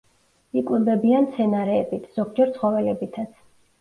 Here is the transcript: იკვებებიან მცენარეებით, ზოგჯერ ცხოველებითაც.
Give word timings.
იკვებებიან 0.61 1.27
მცენარეებით, 1.29 2.09
ზოგჯერ 2.19 2.55
ცხოველებითაც. 2.59 3.37